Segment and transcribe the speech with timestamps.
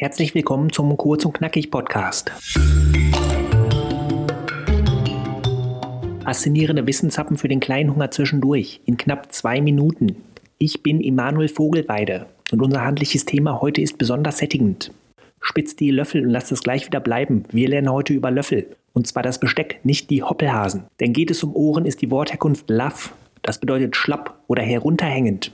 [0.00, 2.30] Herzlich willkommen zum Kurz und Knackig Podcast.
[6.22, 10.22] Faszinierende Wissenshappen für den kleinen Hunger zwischendurch in knapp zwei Minuten.
[10.56, 14.92] Ich bin Emanuel Vogelweide und unser handliches Thema heute ist besonders sättigend.
[15.40, 17.42] Spitzt die Löffel und lasst es gleich wieder bleiben.
[17.50, 18.76] Wir lernen heute über Löffel.
[18.92, 20.84] Und zwar das Besteck, nicht die Hoppelhasen.
[21.00, 23.14] Denn geht es um Ohren, ist die Wortherkunft laff.
[23.42, 25.50] Das bedeutet schlapp oder herunterhängend.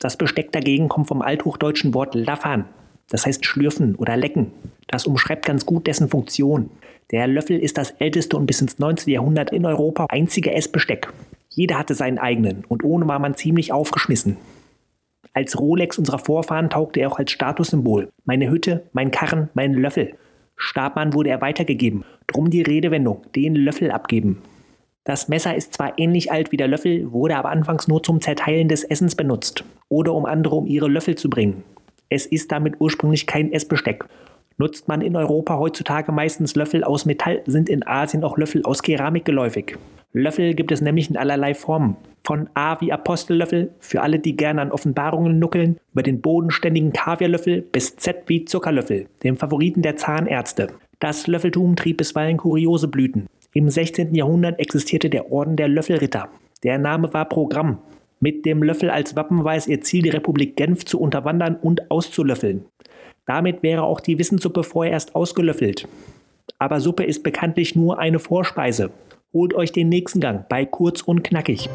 [0.00, 2.64] Das Besteck dagegen kommt vom althochdeutschen Wort laffern.
[3.10, 4.52] Das heißt schlürfen oder lecken.
[4.86, 6.70] Das umschreibt ganz gut dessen Funktion.
[7.10, 9.12] Der Löffel ist das älteste und bis ins 19.
[9.12, 11.08] Jahrhundert in Europa einzige Essbesteck.
[11.48, 14.36] Jeder hatte seinen eigenen und ohne war man ziemlich aufgeschmissen.
[15.32, 18.10] Als Rolex unserer Vorfahren taugte er auch als Statussymbol.
[18.24, 20.14] Meine Hütte, mein Karren, mein Löffel.
[20.56, 22.04] Stabmann wurde er weitergegeben.
[22.26, 24.42] Drum die Redewendung, den Löffel abgeben.
[25.04, 28.68] Das Messer ist zwar ähnlich alt wie der Löffel, wurde aber anfangs nur zum Zerteilen
[28.68, 31.62] des Essens benutzt oder um andere um ihre Löffel zu bringen.
[32.08, 34.04] Es ist damit ursprünglich kein Essbesteck.
[34.56, 38.82] Nutzt man in Europa heutzutage meistens Löffel aus Metall, sind in Asien auch Löffel aus
[38.82, 39.76] Keramik geläufig.
[40.12, 41.96] Löffel gibt es nämlich in allerlei Formen.
[42.24, 47.62] Von A wie Apostellöffel, für alle, die gerne an Offenbarungen nuckeln, über den bodenständigen Kaviarlöffel
[47.62, 50.68] bis Z wie Zuckerlöffel, dem Favoriten der Zahnärzte.
[50.98, 53.26] Das Löffeltum trieb bisweilen kuriose Blüten.
[53.52, 54.14] Im 16.
[54.14, 56.28] Jahrhundert existierte der Orden der Löffelritter.
[56.64, 57.78] Der Name war Programm.
[58.20, 61.90] Mit dem Löffel als Wappen war es ihr Ziel, die Republik Genf zu unterwandern und
[61.90, 62.64] auszulöffeln.
[63.26, 65.86] Damit wäre auch die Wissenssuppe vorerst ausgelöffelt.
[66.58, 68.90] Aber Suppe ist bekanntlich nur eine Vorspeise.
[69.32, 71.68] Holt euch den nächsten Gang bei Kurz und Knackig.